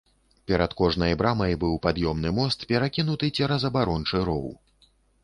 Перад 0.51 0.71
кожнай 0.79 1.11
брамай 1.19 1.53
быў 1.63 1.75
пад'ёмны 1.83 2.31
мост, 2.39 2.65
перакінуты 2.71 3.29
цераз 3.39 3.61
абарончы 3.71 4.23
роў. 4.31 4.49